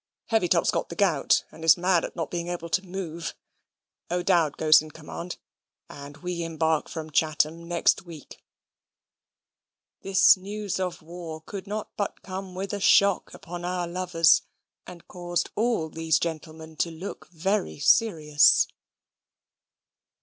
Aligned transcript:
Heavytop's 0.31 0.71
got 0.71 0.89
the 0.89 0.95
gout, 0.95 1.43
and 1.51 1.63
is 1.63 1.77
mad 1.77 2.03
at 2.03 2.15
not 2.15 2.31
being 2.31 2.47
able 2.47 2.69
to 2.69 2.83
move. 2.83 3.35
O'Dowd 4.09 4.57
goes 4.57 4.81
in 4.81 4.89
command, 4.89 5.37
and 5.91 6.17
we 6.17 6.41
embark 6.41 6.89
from 6.89 7.11
Chatham 7.11 7.67
next 7.67 8.01
week." 8.01 8.43
This 10.01 10.35
news 10.35 10.79
of 10.79 11.03
war 11.03 11.39
could 11.41 11.67
not 11.67 11.95
but 11.97 12.23
come 12.23 12.55
with 12.55 12.73
a 12.73 12.79
shock 12.79 13.31
upon 13.35 13.63
our 13.63 13.87
lovers, 13.87 14.41
and 14.87 15.07
caused 15.07 15.51
all 15.53 15.87
these 15.87 16.17
gentlemen 16.17 16.75
to 16.77 16.89
look 16.89 17.27
very 17.29 17.77
serious. 17.77 18.67